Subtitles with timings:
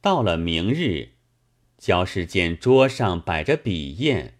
[0.00, 1.14] 到了明日，
[1.76, 4.34] 焦氏见桌上摆着笔砚，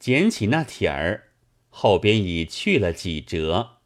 [0.00, 1.28] 捡起那帖儿，
[1.68, 3.78] 后边已去了几折，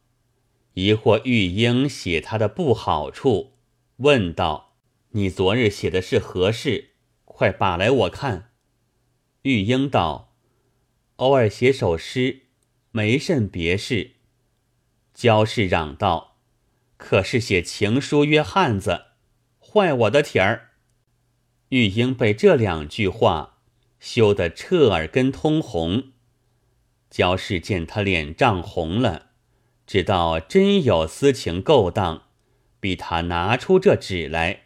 [0.75, 3.59] 疑惑玉英写他的不好处，
[3.97, 4.79] 问道
[5.13, 6.93] ：“你昨日写的是何事？
[7.27, 8.53] 快把来我看。”
[9.43, 10.35] 玉英道
[11.17, 12.47] ：“偶尔写首诗，
[12.91, 14.13] 没甚别事。”
[15.13, 16.39] 焦氏嚷道
[16.97, 19.09] ：“可是写情书约汉子，
[19.73, 20.71] 坏我的体儿。”
[21.71, 23.59] 玉英被这两句话
[23.99, 26.13] 羞得彻耳根通红。
[27.09, 29.31] 焦氏见他脸涨红了，
[29.87, 32.25] 知道真有私情勾当，
[32.81, 34.65] 逼他拿出这纸来。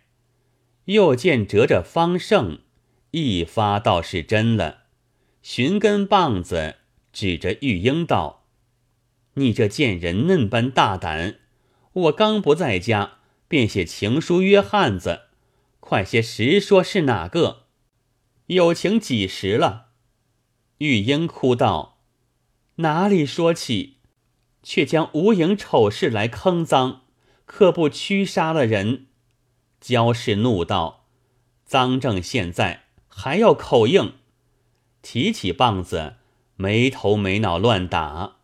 [0.87, 2.61] 又见折着方胜。
[3.13, 4.85] 一发倒是真了，
[5.43, 6.77] 寻根棒子
[7.13, 8.45] 指着玉英道
[9.35, 11.39] ：“你这贱人嫩般大胆！
[11.93, 15.23] 我刚不在家，便写情书约汉子，
[15.81, 17.65] 快些实说是哪个？
[18.47, 19.89] 有情几时了？”
[20.79, 21.99] 玉英哭道
[22.77, 23.97] ：“哪里说起？
[24.63, 27.03] 却将无影丑事来坑赃，
[27.45, 29.07] 可不屈杀了人？”
[29.81, 31.07] 焦氏怒道
[31.65, 32.83] ：“赃证现在。”
[33.19, 34.13] 还要口硬，
[35.01, 36.17] 提起棒子，
[36.57, 38.37] 没头没脑乱打，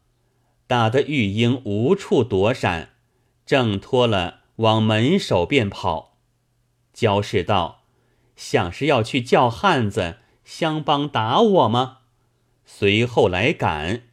[0.66, 2.94] 打得玉英无处躲闪，
[3.44, 6.18] 挣脱了往门首便跑。
[6.92, 7.82] 焦氏道
[8.36, 11.98] ：“想是要去叫汉子相帮打我吗？”
[12.64, 14.04] 随后来赶，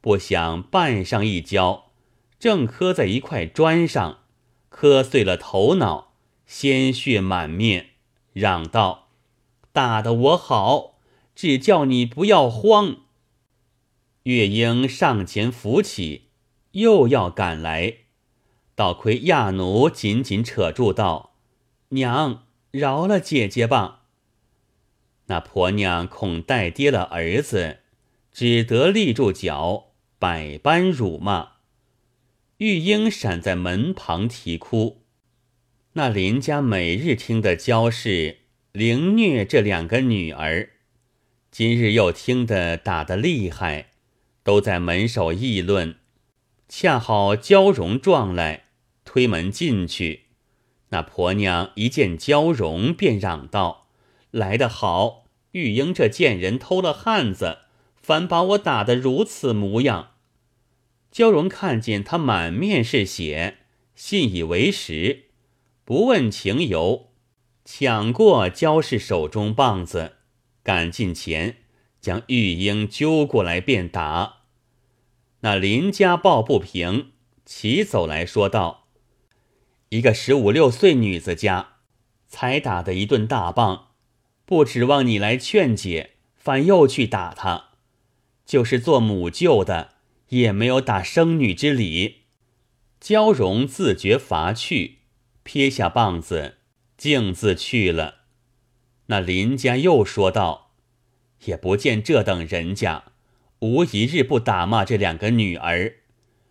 [0.00, 1.90] 不想绊上一跤，
[2.38, 4.20] 正磕在一块砖上，
[4.70, 6.14] 磕碎了头脑，
[6.46, 7.90] 鲜血满面，
[8.32, 9.08] 嚷道。
[9.72, 10.98] 打得我好，
[11.34, 13.00] 只叫你不要慌。
[14.22, 16.30] 月英上前扶起，
[16.72, 17.98] 又要赶来，
[18.80, 21.34] 倒亏亚奴紧紧扯住道
[21.92, 24.04] ：“娘，饶了姐姐吧。”
[25.28, 27.80] 那婆娘恐带跌了儿子，
[28.32, 31.56] 只得立住脚，百般辱骂。
[32.56, 35.02] 玉英闪在门旁啼哭。
[35.92, 38.38] 那林家每日听的焦氏。
[38.72, 40.70] 凌虐这两个女儿，
[41.50, 43.90] 今日又听得打得厉害，
[44.42, 45.96] 都在门首议论。
[46.66, 48.68] 恰好焦荣撞来，
[49.12, 50.26] 推门进去。
[50.90, 53.88] 那婆娘一见焦荣，便嚷道
[54.30, 55.24] ：“来得好！
[55.50, 57.58] 玉英这贱人偷了汉子，
[57.96, 60.12] 反把我打得如此模样。”
[61.10, 63.56] 焦荣看见他满面是血，
[63.96, 65.24] 信以为实，
[65.84, 67.08] 不问情由。
[67.64, 70.18] 抢过焦氏手中棒子，
[70.62, 71.56] 赶近前
[72.00, 74.42] 将玉英揪过来便打。
[75.40, 77.10] 那林家抱不平，
[77.44, 78.79] 齐走来说道
[79.90, 81.70] ：“一个十五六岁女子家，
[82.28, 83.88] 才打的一顿大棒，
[84.44, 87.70] 不指望你来劝解，反又去打她。
[88.46, 89.94] 就是做母舅的，
[90.28, 92.18] 也没有打生女之理。”
[93.00, 94.98] 焦荣自觉乏趣，
[95.42, 96.58] 撇下棒子。
[96.96, 98.16] 径自去了。
[99.06, 100.72] 那林家又说道
[101.46, 103.04] ：“也不见这等人家，
[103.60, 105.94] 无一日不打骂这两个女儿。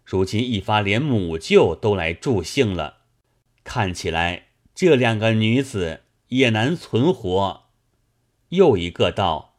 [0.04, 2.99] 如今一发连母舅都来助兴了，
[3.64, 7.66] 看起来这两个女子也难存活。”
[8.50, 9.56] 又一个道：“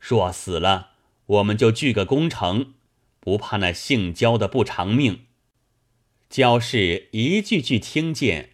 [0.00, 0.90] 若死了，
[1.26, 2.74] 我们就聚个功成，
[3.20, 5.26] 不怕那姓焦的不偿命。”
[6.28, 8.50] 焦氏一句句听见。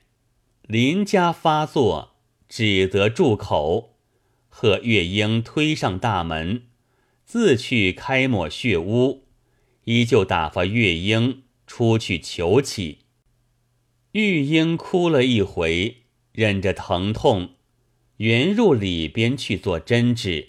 [0.63, 2.15] 林家发作，
[2.49, 3.97] 只得住口。
[4.49, 6.65] 贺月英推上大门，
[7.25, 9.25] 自去开抹血污，
[9.85, 13.00] 依旧打发月英出去求起。
[14.13, 15.99] 玉英哭了一回，
[16.33, 17.55] 忍着疼痛，
[18.17, 20.49] 原入里边去做针织。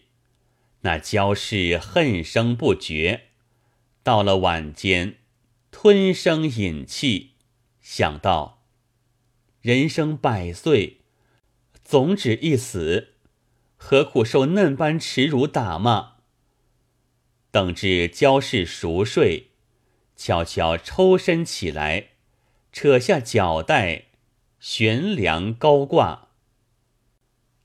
[0.81, 3.25] 那焦氏恨声不绝，
[4.01, 5.17] 到了晚间，
[5.69, 7.33] 吞声饮气，
[7.81, 8.63] 想到。
[9.61, 11.01] 人生百岁，
[11.83, 13.09] 总只一死，
[13.77, 16.13] 何苦受嫩般耻辱打骂？
[17.51, 19.51] 等至焦氏熟睡，
[20.15, 22.10] 悄悄抽身起来，
[22.71, 24.05] 扯下脚带，
[24.59, 26.29] 悬梁高挂。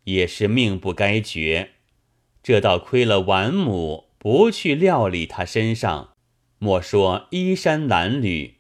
[0.05, 1.71] 也是命不该绝，
[2.43, 6.11] 这倒亏了晚母不去料理他身上，
[6.59, 8.53] 莫说衣衫褴褛。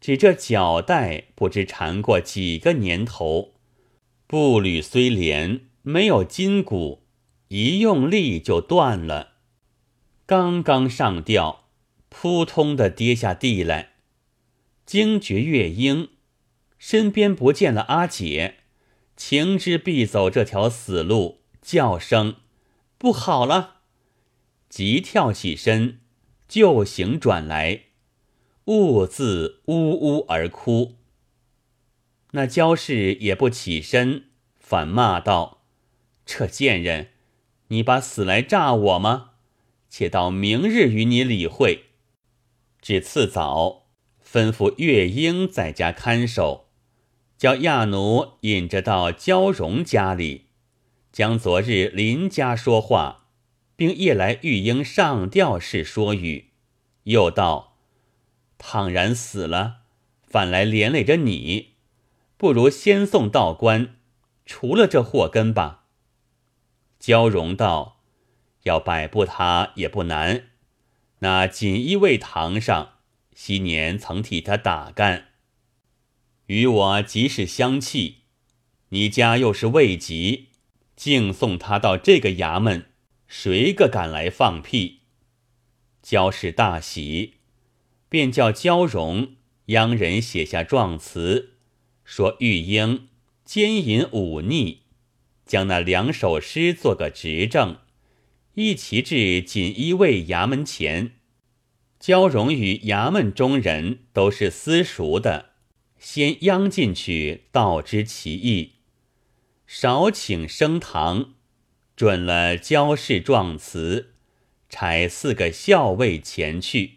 [0.00, 3.54] 只这脚带不知缠过几个年头，
[4.26, 7.04] 步履虽连，没有筋骨，
[7.48, 9.34] 一用力就断了。
[10.26, 11.66] 刚刚上吊，
[12.08, 13.91] 扑通的跌下地来。
[14.92, 16.10] 惊觉月英
[16.76, 18.56] 身边不见了阿姐，
[19.16, 22.36] 情知必走这条死路，叫声
[22.98, 23.76] 不好了，
[24.68, 26.00] 急跳起身，
[26.46, 27.84] 就行转来，
[28.66, 30.98] 兀自呜呜而哭。
[32.32, 34.24] 那焦氏也不起身，
[34.60, 35.62] 反骂道
[36.26, 37.12] ：“这贱人，
[37.68, 39.30] 你把死来诈我吗？
[39.88, 41.84] 且到明日与你理会。”
[42.82, 43.81] 至次早，
[44.32, 46.68] 吩咐月英在家看守，
[47.36, 50.46] 叫亚奴引着到焦荣家里，
[51.12, 53.26] 将昨日林家说话，
[53.76, 56.46] 并夜来玉英上吊式说语，
[57.02, 57.76] 又道
[58.56, 59.80] ：“倘然死了，
[60.26, 61.72] 反来连累着你。”
[62.38, 63.96] 不如先送道观，
[64.46, 65.84] 除了这祸根吧。
[66.98, 68.00] 焦荣道
[68.64, 70.44] ：“要摆布他也不难。
[71.18, 72.94] 那锦衣卫堂上，
[73.34, 75.28] 昔年曾替他打干，
[76.46, 78.18] 与我即是相契。
[78.90, 80.48] 你家又是未及，
[80.96, 82.86] 竟送他到这个衙门，
[83.26, 85.00] 谁个敢来放屁？”
[86.02, 87.34] 焦氏大喜，
[88.08, 89.36] 便叫焦荣
[89.66, 91.54] 央人写下状词。
[92.04, 93.08] 说玉英
[93.44, 94.82] 奸淫忤逆，
[95.46, 97.78] 将那两首诗做个执证，
[98.54, 101.12] 一齐至锦衣卫衙门前。
[102.02, 105.50] 交融与衙门中人都是私熟的，
[106.00, 108.72] 先央进去道知其意，
[109.68, 111.34] 少请升堂，
[111.94, 114.14] 准了焦氏状词，
[114.68, 116.94] 差四个校尉前去，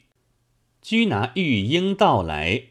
[0.82, 2.70] 拘拿玉英到来。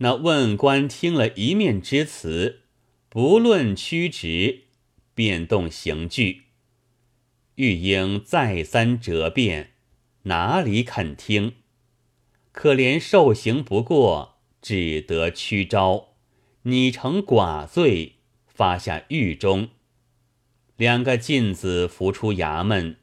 [0.00, 2.64] 那问官听了一面之词，
[3.08, 4.64] 不论曲直，
[5.14, 6.42] 便动刑具。
[7.54, 9.70] 玉英再三折辩，
[10.24, 11.54] 哪里肯听？
[12.52, 16.14] 可怜受刑不过，只得屈招，
[16.62, 18.16] 拟成寡罪，
[18.46, 19.70] 发下狱中。
[20.76, 22.96] 两个进子扶出衙门，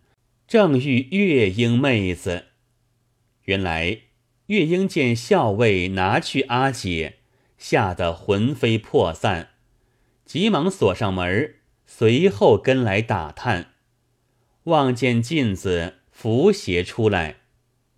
[0.48, 2.46] 正遇月英妹子。
[3.46, 4.02] 原来。
[4.48, 7.20] 月英见校尉拿去阿姐，
[7.58, 9.52] 吓得魂飞魄散，
[10.26, 13.76] 急忙锁上门，随后跟来打探，
[14.64, 17.38] 望见镜子扶鞋出来，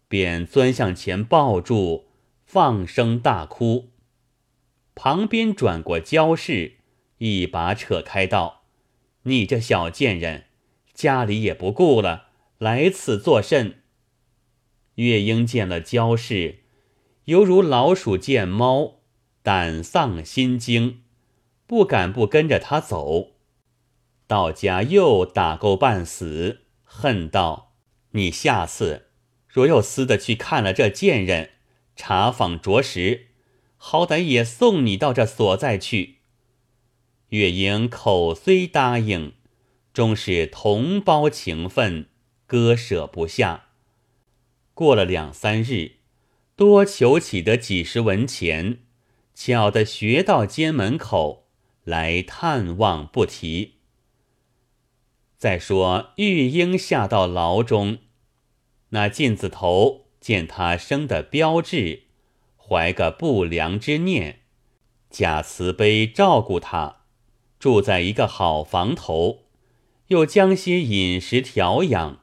[0.08, 2.06] 便钻向前抱住，
[2.46, 3.90] 放声大哭。
[4.96, 6.78] 旁边转过焦氏，
[7.18, 8.64] 一把扯开道
[9.24, 10.46] ：“你这小贱人，
[10.94, 12.28] 家里也不顾了，
[12.60, 13.82] 来此作甚？”
[14.96, 16.60] 月英见了焦氏，
[17.26, 19.02] 犹如老鼠见猫，
[19.42, 21.02] 胆丧心惊，
[21.68, 23.32] 不敢不跟着他走。
[24.28, 27.72] 到家又打够半死，恨道
[28.14, 29.10] ：“你下次
[29.48, 31.52] 若又私的去看了这贱人，
[31.96, 33.28] 查访着实，
[33.78, 36.18] 好歹也送你到这所在去。”
[37.30, 39.34] 月英口虽答应，
[39.94, 42.08] 终是同胞情分，
[42.46, 43.66] 割舍不下。
[44.76, 45.94] 过了两三日，
[46.56, 48.80] 多求起得几十文钱，
[49.34, 51.48] 巧的学到监门口
[51.84, 53.78] 来探望，不提。
[55.44, 57.98] 再说玉英下到牢中，
[58.92, 62.04] 那镜子头见他生的标致，
[62.56, 64.40] 怀个不良之念，
[65.10, 67.02] 假慈悲照顾他，
[67.60, 69.48] 住在一个好房头，
[70.08, 72.22] 又将些饮食调养。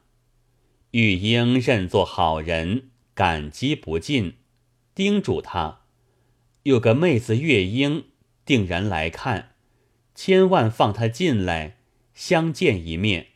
[0.92, 4.36] 玉英认作好人，感激不尽，
[4.94, 5.82] 叮嘱他：
[6.62, 8.06] 有个妹子月英
[8.46, 9.56] 定然来看，
[10.14, 11.79] 千万放她进来
[12.20, 13.28] 相见一面。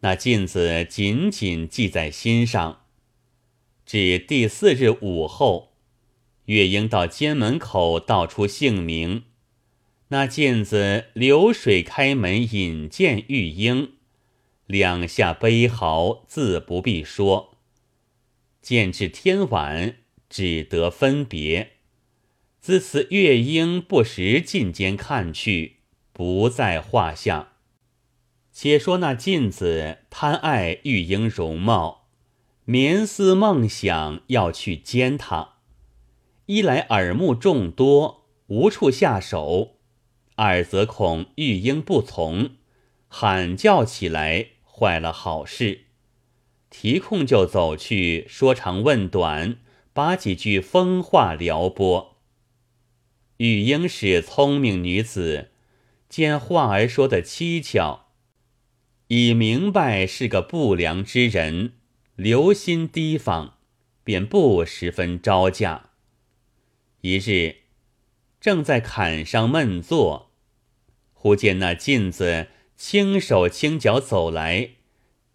[0.00, 2.80] 那镜子紧紧记在心上。
[3.86, 5.76] 至第四日午后，
[6.46, 9.22] 月英到监门口道出姓名，
[10.08, 13.92] 那镜子流水开门引见玉英。
[14.66, 17.56] 两下悲嚎，自不必说。
[18.60, 21.74] 见至天晚，只得分别。
[22.60, 25.76] 自此，月英不时进监看去，
[26.12, 27.52] 不在话下。
[28.58, 32.06] 且说那晋子贪爱玉英容貌，
[32.64, 35.56] 眠思梦想要去奸她。
[36.46, 39.76] 一来耳目众多，无处下手；
[40.36, 42.52] 二则恐玉英不从，
[43.08, 44.46] 喊叫起来。
[44.64, 45.82] 坏了好事，
[46.70, 49.58] 提空就走去说长问短，
[49.92, 52.16] 把几句疯话撩拨。
[53.36, 55.50] 玉英是聪明女子，
[56.08, 58.05] 见话儿说的蹊跷，
[59.08, 61.74] 已明白是个不良之人，
[62.16, 63.58] 留心提防，
[64.02, 65.90] 便不十分招架。
[67.02, 67.56] 一日，
[68.40, 70.32] 正在坎上闷坐，
[71.12, 74.70] 忽见那镜子轻手轻脚走来，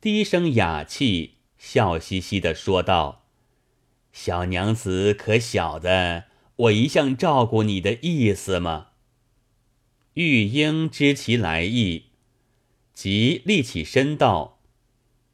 [0.01, 3.25] 低声哑气，笑嘻嘻的说道
[4.11, 6.25] ：“小娘子可晓得
[6.57, 8.87] 我一向照顾你的意思吗？”
[10.15, 12.10] 玉英知其来意，
[13.01, 14.59] 即立起身道：“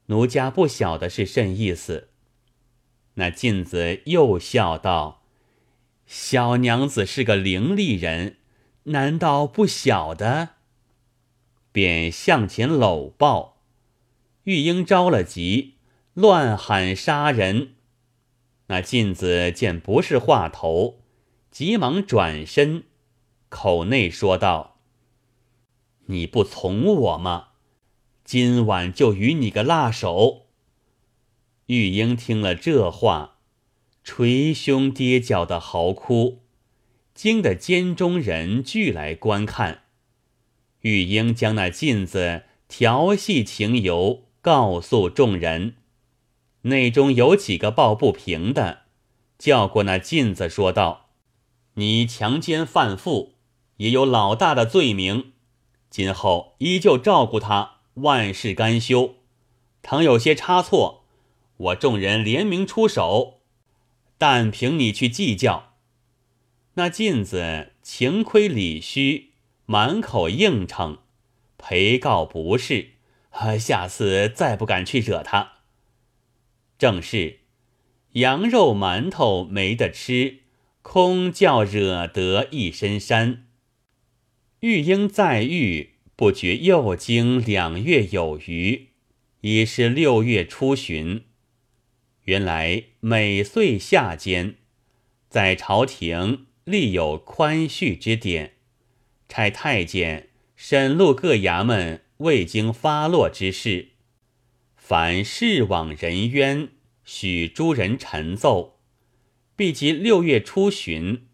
[0.08, 2.08] 奴家不晓得是甚意思。”
[3.16, 5.24] 那镜子又笑道
[6.08, 8.38] ：“小娘子是个伶俐人，
[8.84, 10.52] 难道不晓得？”
[11.74, 13.58] 便向前搂抱，
[14.44, 15.76] 玉英着了急，
[16.14, 17.74] 乱喊杀人。
[18.68, 21.02] 那镜子见不是话头，
[21.52, 22.86] 急忙转身，
[23.50, 24.80] 口内说道
[26.08, 27.47] ：“你不从我吗？
[28.28, 30.48] 今晚就与你个辣手。”
[31.68, 33.38] 玉英听了这话，
[34.04, 36.42] 捶胸跌脚的嚎哭，
[37.14, 39.84] 惊得监中人俱来观看。
[40.82, 45.76] 玉英将那镜子调戏情由告诉众人，
[46.64, 48.80] 内中有几个抱不平的，
[49.38, 51.12] 叫过那镜子说道
[51.76, 53.36] ：“你强奸犯妇，
[53.78, 55.32] 也有老大的罪名，
[55.90, 59.16] 今后依旧照顾他，万事甘休。
[59.82, 61.04] 倘有些差错，
[61.58, 63.42] 我众人联名出手，
[64.18, 65.76] 但凭你去计较。”
[66.76, 69.32] 那镜子情亏理虚。
[69.70, 71.00] 满口应承，
[71.58, 72.92] 陪告不是，
[73.60, 75.56] 下次再不敢去惹他。
[76.78, 77.40] 正是
[78.14, 80.38] 羊肉馒头没得吃，
[80.82, 83.40] 空叫惹得一身膻。
[84.62, 88.88] 玉英在狱不觉又经两月有余，
[89.42, 91.26] 已是六月初旬。
[92.24, 94.56] 原来每岁夏间，
[95.30, 98.54] 在朝廷立有宽恤之典。
[99.30, 103.90] 差太监审录各衙门未经发落之事，
[104.76, 106.70] 凡事往人冤，
[107.06, 108.80] 许诸人陈奏。
[109.56, 111.28] 必及六月初旬，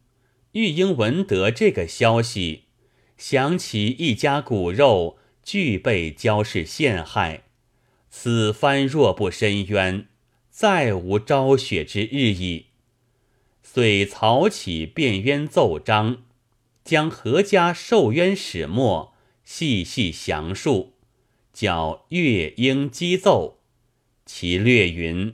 [0.52, 2.63] 玉英闻得这个消息，
[3.26, 7.46] 想起一家骨肉俱被焦氏陷害，
[8.10, 10.10] 此番若不申冤，
[10.50, 12.66] 再无昭雪之日矣。
[13.64, 16.24] 遂草起辩冤奏章。
[16.84, 19.14] 将何家受冤始末
[19.46, 20.96] 细细详述，
[21.54, 23.62] 叫乐英击奏。
[24.26, 25.34] 其略云：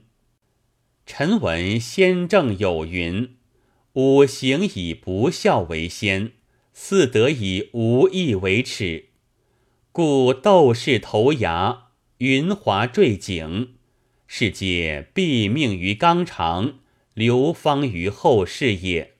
[1.08, 3.36] 臣闻先正有云，
[3.94, 6.34] 五行以不孝为先，
[6.82, 9.10] 似得以无意为耻。
[9.92, 13.76] 故斗士投崖，云华坠井，
[14.26, 16.80] 是皆毙命于纲常，
[17.14, 19.16] 流芳于后世也。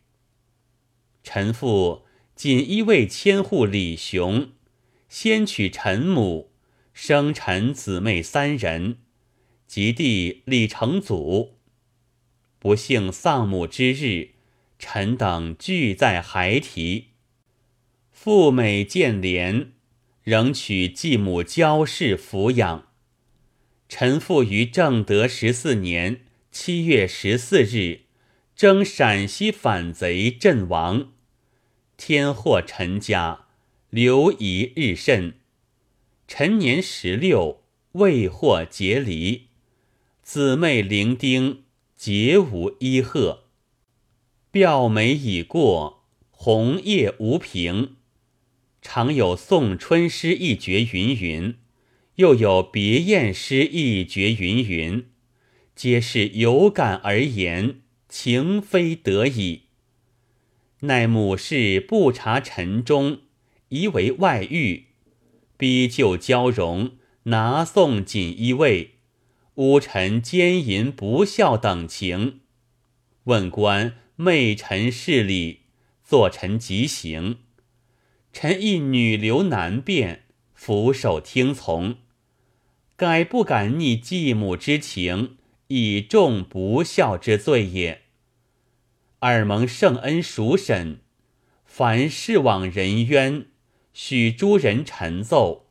[1.22, 2.06] 臣父。
[2.34, 4.52] 锦衣卫千户李雄，
[5.10, 6.54] 先娶臣母，
[6.94, 9.00] 生臣姊妹三人，
[9.68, 11.58] 及弟李成祖。
[12.58, 14.36] 不幸丧母之日，
[14.80, 17.09] 臣等俱在孩提。
[18.22, 19.68] 父美见怜，
[20.24, 22.90] 仍娶继母焦氏抚养。
[23.88, 28.02] 臣父于正德十四年七月十四日，
[28.58, 31.14] 征陕西反贼阵亡。
[31.96, 33.46] 天祸陈家，
[33.90, 35.36] 流遗日甚。
[36.28, 39.48] 陈年十六，未获结离。
[40.22, 41.60] 姊妹伶仃，
[41.96, 43.46] 皆无一贺。
[44.52, 47.96] 表梅已过，红叶无凭。
[48.92, 51.54] 常有送春诗一绝云云，
[52.16, 55.06] 又有别宴诗一绝云云，
[55.76, 59.66] 皆是有感而言，情非得已。
[60.80, 63.20] 奈母氏不察臣中，
[63.68, 64.88] 疑为外遇，
[65.56, 66.94] 逼就交荣，
[67.26, 68.96] 拿送锦衣卫，
[69.54, 72.40] 诬臣奸淫不孝等情。
[73.26, 75.60] 问官媚臣事理，
[76.04, 77.38] 作臣急行。
[78.32, 81.98] 臣亦女流难辨，俯首听从。
[82.96, 88.02] 改不敢逆继母之情，以重不孝之罪也。
[89.20, 91.00] 尔蒙圣恩赎审，
[91.66, 93.48] 凡事往人冤，
[93.94, 95.68] 许诸人陈奏，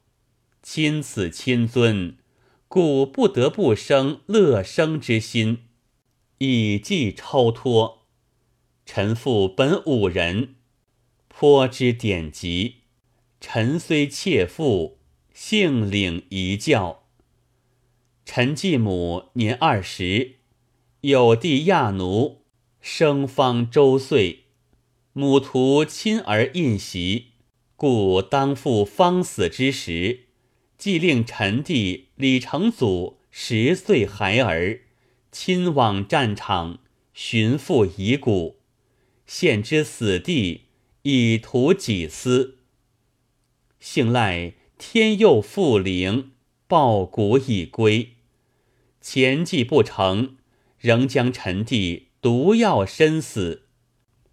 [0.62, 2.16] 亲此亲尊，
[2.66, 5.64] 故不得不生乐生之心，
[6.38, 8.06] 以寄超脱。
[8.84, 10.56] 臣父本武人，
[11.40, 12.78] 颇知典籍。
[13.40, 14.98] 臣虽妾妇，
[15.32, 17.04] 幸领一教。
[18.24, 20.38] 臣继母年二十，
[21.02, 22.42] 有弟亚奴。
[22.80, 24.46] 生方周岁，
[25.12, 27.26] 母徒亲儿印袭，
[27.76, 30.24] 故当赴方死之时，
[30.76, 34.80] 即令臣弟李成祖十岁孩儿
[35.30, 36.80] 亲往战场
[37.14, 38.56] 寻父遗骨，
[39.24, 40.62] 献之死地，
[41.10, 42.58] 以图己私。
[43.80, 46.32] 幸赖天佑复灵，
[46.66, 48.10] 抱骨已归。
[49.00, 50.36] 前计不成，
[50.78, 53.62] 仍将臣弟毒药身死，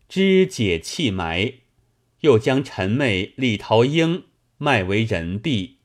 [0.09, 1.53] 肢解弃埋。
[2.19, 4.25] 又将臣妹李桃英
[4.57, 5.77] 卖为人婢，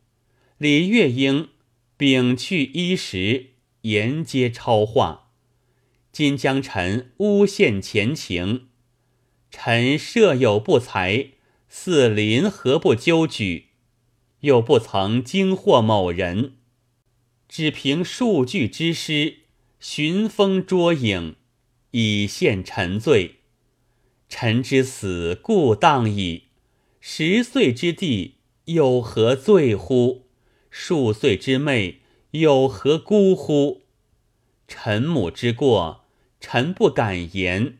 [0.58, 1.50] 李月英
[1.96, 3.50] 摒去衣食，
[3.82, 5.30] 沿街超化。
[6.10, 8.69] 今将臣诬陷前情，
[9.50, 11.30] 臣设有不才，
[11.68, 13.66] 似邻何不纠举？
[14.40, 16.54] 又不曾惊惑某人，
[17.48, 19.40] 只凭数句之诗，
[19.78, 21.36] 寻风捉影，
[21.90, 23.40] 以陷臣罪。
[24.28, 26.44] 臣之死故当矣，
[27.00, 30.26] 十岁之弟有何罪乎？
[30.70, 33.82] 数岁之妹有何辜乎？
[34.68, 36.04] 臣母之过，
[36.40, 37.79] 臣不敢言。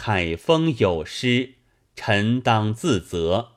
[0.00, 1.54] 凯风有失，
[1.96, 3.54] 臣当自责。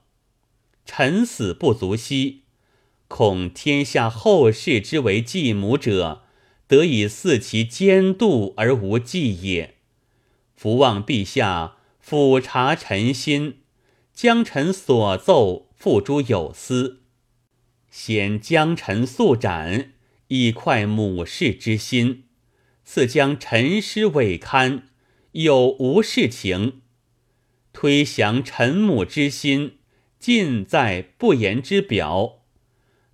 [0.87, 2.45] 臣死不足惜，
[3.07, 6.23] 恐天下后世之为继母者，
[6.65, 9.75] 得以嗣其奸妒而无继也。
[10.55, 11.77] 伏望陛下。
[11.99, 13.59] 俯察臣心，
[14.11, 17.03] 将臣所奏付诸有司，
[17.91, 19.93] 先将臣速斩，
[20.29, 22.23] 以快母事之心；
[22.83, 24.89] 次将臣师未刊，
[25.33, 26.81] 有无事情，
[27.71, 29.77] 推降臣母之心，
[30.19, 32.43] 尽在不言之表，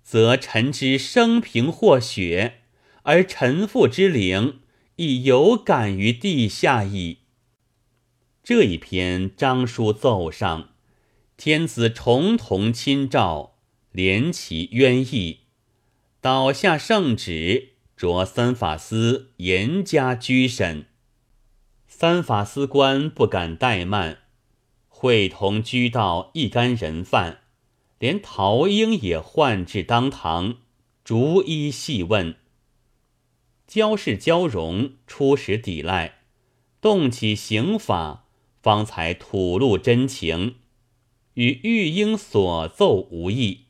[0.02, 2.62] 则臣之生平或雪，
[3.02, 4.60] 而臣父之灵
[4.96, 7.18] 亦有感于地下矣。
[8.42, 10.70] 这一篇章书奏上，
[11.36, 13.58] 天子重同亲诏，
[13.92, 15.42] 连其冤意，
[16.20, 20.86] 倒下圣旨，着三法司严加拘审。
[22.00, 24.18] 三法司官不敢怠慢，
[24.86, 27.40] 会同居到一干人犯，
[27.98, 30.58] 连陶英也唤至当堂，
[31.02, 32.36] 逐一细问。
[33.66, 36.20] 焦氏、焦荣初时抵赖，
[36.80, 38.26] 动起刑法。
[38.62, 40.54] 方才吐露真情，
[41.34, 43.64] 与玉英所奏无异。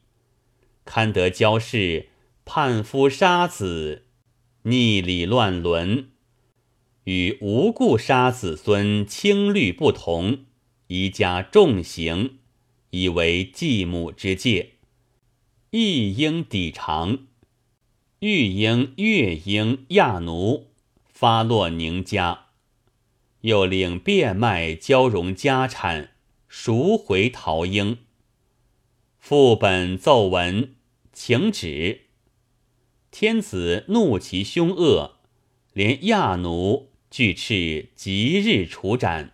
[0.84, 2.10] 堪得焦氏
[2.44, 4.04] 叛夫杀子，
[4.64, 6.10] 逆礼乱伦，
[7.08, 10.40] 与无故杀子孙轻律不同，
[10.88, 12.36] 宜加重刑，
[12.90, 14.72] 以为继母之戒，
[15.70, 17.20] 亦应抵偿。
[18.18, 20.66] 玉英、月英、亚奴
[21.06, 22.48] 发落宁家。
[23.40, 26.10] 又领变卖交融家产，
[26.46, 27.96] 赎回陶英。
[29.18, 30.74] 副本奏文，
[31.14, 32.02] 请旨。
[33.10, 35.16] 天子怒其凶恶，
[35.72, 39.32] 连亚奴俱斥即日处斩。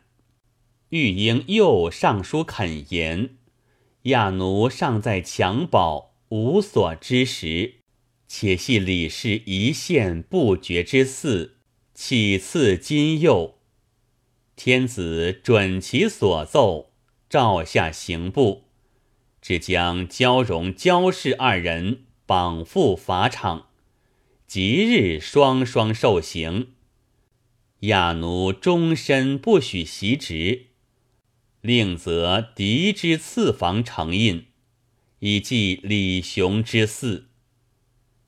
[0.91, 3.37] 玉英又上书恳言，
[4.03, 7.75] 亚奴尚在襁褓，无所知时，
[8.29, 11.53] 且系李氏一线不绝之嗣，
[11.95, 13.59] 岂赐今幼？
[14.55, 16.93] 天子准其所奏，
[17.29, 18.69] 诏下刑部，
[19.43, 23.67] 只将焦荣、焦氏二人绑赴法场，
[24.47, 26.69] 即日双双受刑。
[27.87, 30.67] 亚奴终身不许袭职，
[31.61, 34.47] 另则嫡之次房承印，
[35.19, 37.25] 以继李雄之嗣。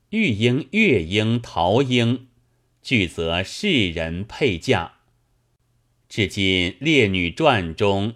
[0.09, 2.27] 玉英、月英、陶英，
[2.81, 4.93] 俱则世人配嫁。
[6.07, 8.15] 至今《列女传》中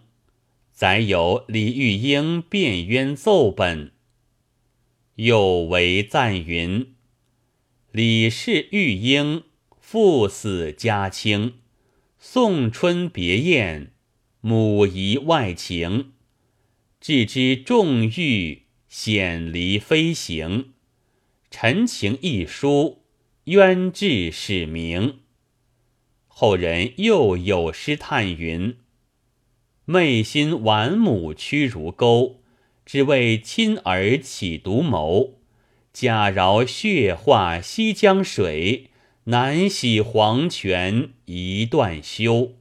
[0.71, 3.91] 载有李玉英辩冤奏本，
[5.15, 6.93] 又为赞云
[7.91, 9.43] ：“李氏玉英
[9.91, 11.55] 父死家清，
[12.17, 13.91] 送春别宴，
[14.39, 16.13] 母仪外情，
[17.01, 20.71] 置之重欲，显离飞行。
[21.49, 23.01] 陈情一书，
[23.43, 25.19] 冤至始明。”
[26.29, 28.77] 后人又有诗叹云
[29.83, 32.41] ：“昧心纨母屈如钩，
[32.85, 35.41] 只为亲儿起独谋。
[35.91, 38.90] 假饶血化西江水，
[39.25, 42.53] 难洗黄泉一段休。”